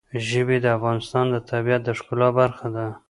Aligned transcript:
ژبې 0.29 0.57
د 0.61 0.65
افغانستان 0.77 1.25
د 1.31 1.35
طبیعت 1.49 1.81
د 1.85 1.89
ښکلا 1.97 2.29
برخه 2.39 2.67
ده. 2.75 2.85